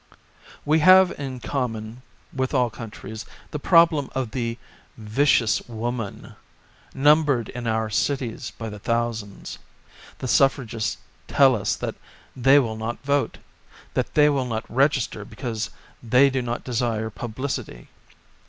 [0.65, 2.01] We have, in common
[2.33, 4.57] with all coun tries, the problem of the
[4.97, 6.33] vicious wo ^ man,
[6.95, 9.59] numbered in our cities by the thousands.
[10.17, 11.93] The suffragists tell us that
[12.35, 13.37] they will not vote;
[13.93, 15.69] that they will not register because
[16.01, 17.85] they do not desire pub licity.